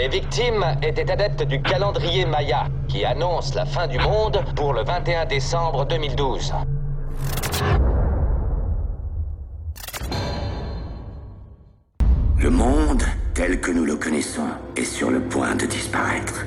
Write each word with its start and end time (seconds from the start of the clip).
Les 0.00 0.08
victimes 0.08 0.64
étaient 0.82 1.10
adeptes 1.10 1.42
du 1.42 1.60
calendrier 1.60 2.24
Maya, 2.24 2.68
qui 2.88 3.04
annonce 3.04 3.54
la 3.54 3.66
fin 3.66 3.86
du 3.86 3.98
monde 3.98 4.42
pour 4.56 4.72
le 4.72 4.82
21 4.82 5.26
décembre 5.26 5.84
2012. 5.84 6.54
Le 12.38 12.48
monde, 12.48 13.02
tel 13.34 13.60
que 13.60 13.72
nous 13.72 13.84
le 13.84 13.96
connaissons, 13.96 14.48
est 14.74 14.84
sur 14.84 15.10
le 15.10 15.20
point 15.20 15.54
de 15.54 15.66
disparaître. 15.66 16.46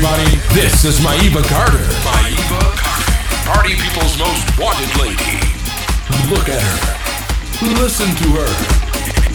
This 0.00 0.86
is 0.86 0.98
Maeva 1.00 1.46
Carter. 1.46 1.76
Maeva 1.76 2.74
Carter. 2.74 3.52
Party 3.52 3.74
people's 3.74 4.18
most 4.18 4.58
wanted 4.58 4.88
lady. 4.98 5.36
Look 6.30 6.48
at 6.48 6.62
her. 6.62 7.74
Listen 7.82 8.06
to 8.06 8.28
her. 8.40 8.48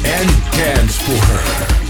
And 0.03 0.27
dance 0.53 0.97
for 0.97 1.23
her. 1.27 1.84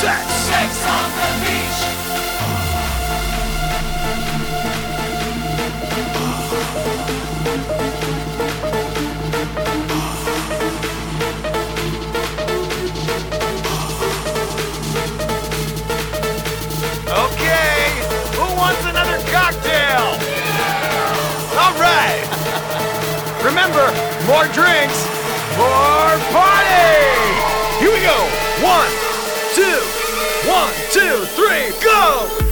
sex. 0.00 0.26
Sex 0.50 0.86
on 0.86 1.08
the 1.18 1.30
beach. 1.44 1.80
Okay, 17.06 17.78
who 18.34 18.46
wants 18.56 18.82
another 18.86 19.18
cocktail? 19.30 20.18
All 21.60 21.74
right. 21.78 22.26
Remember, 23.44 23.86
more 24.26 24.46
drinks, 24.50 24.98
more 25.56 26.18
party. 26.34 26.74
Here 27.78 27.92
we 27.92 28.00
go. 28.00 28.18
One 28.64 29.03
two, 30.94 31.24
three, 31.34 31.72
go! 31.82 32.43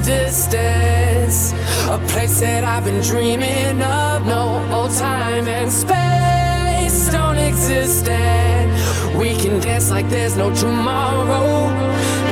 Distance. 0.00 1.52
A 1.88 1.98
place 2.08 2.40
that 2.40 2.64
I've 2.64 2.84
been 2.84 3.02
dreaming 3.02 3.82
of. 3.82 4.26
No 4.26 4.62
old 4.72 4.92
time 4.92 5.46
and 5.48 5.70
space 5.70 7.10
don't 7.12 7.38
exist. 7.38 8.08
And 8.08 9.18
we 9.18 9.36
can 9.36 9.60
dance 9.60 9.90
like 9.90 10.08
there's 10.08 10.36
no 10.36 10.54
tomorrow. 10.54 11.68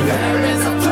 There 0.07 0.45
is 0.53 0.67
a 0.67 0.86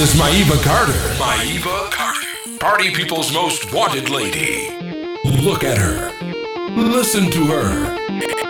this 0.00 0.14
is 0.14 0.18
Maiva 0.18 0.62
Carter. 0.62 0.92
Maiva 1.18 1.90
Carter. 1.90 2.58
Party 2.58 2.90
people's 2.90 3.34
most 3.34 3.70
wanted 3.70 4.08
lady. 4.08 4.70
Look 5.42 5.62
at 5.62 5.76
her. 5.76 6.10
Listen 6.70 7.30
to 7.30 7.44
her. 7.48 7.98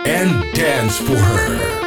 And 0.07 0.53
dance 0.55 0.97
for 0.97 1.17
her. 1.17 1.80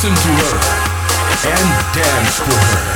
Listen 0.00 0.14
to 0.14 0.30
her. 0.30 0.54
And 1.50 1.66
dance 1.92 2.38
for 2.38 2.54
her. 2.54 2.86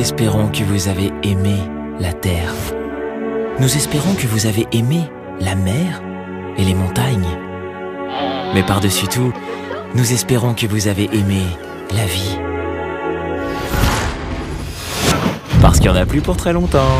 Nous 0.00 0.06
espérons 0.06 0.48
que 0.48 0.64
vous 0.64 0.88
avez 0.88 1.12
aimé 1.22 1.56
la 1.98 2.14
terre. 2.14 2.54
Nous 3.58 3.76
espérons 3.76 4.14
que 4.14 4.26
vous 4.26 4.46
avez 4.46 4.66
aimé 4.72 5.02
la 5.40 5.54
mer 5.54 6.00
et 6.56 6.64
les 6.64 6.72
montagnes. 6.72 7.28
Mais 8.54 8.62
par-dessus 8.62 9.08
tout, 9.08 9.30
nous 9.94 10.10
espérons 10.10 10.54
que 10.54 10.66
vous 10.66 10.88
avez 10.88 11.04
aimé 11.12 11.42
la 11.94 12.06
vie. 12.06 12.38
Parce 15.60 15.78
qu'il 15.78 15.90
n'y 15.90 15.98
en 15.98 16.00
a 16.00 16.06
plus 16.06 16.22
pour 16.22 16.38
très 16.38 16.54
longtemps. 16.54 16.96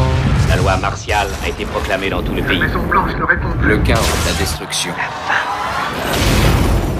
La 0.50 0.56
loi 0.56 0.76
martiale 0.76 1.28
a 1.42 1.48
été 1.48 1.64
proclamée 1.64 2.10
dans 2.10 2.22
tout 2.22 2.34
le 2.34 2.42
pays. 2.42 2.60
Le 3.62 3.78
chaos, 3.78 3.98
la 4.26 4.32
destruction. 4.38 4.92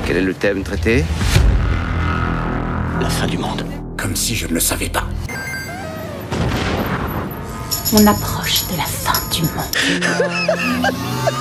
Quel 0.06 0.16
est 0.16 0.22
le 0.22 0.32
thème 0.32 0.62
traité? 0.62 1.04
La 3.02 3.10
fin 3.10 3.26
du 3.26 3.36
monde. 3.36 3.66
Comme 3.98 4.16
si 4.16 4.34
je 4.34 4.46
ne 4.46 4.54
le 4.54 4.60
savais 4.60 4.88
pas. 4.88 5.04
On 7.92 8.06
approche 8.06 8.66
de 8.68 8.76
la 8.76 8.84
fin 8.84 9.18
du 9.32 9.42
monde. 9.42 11.34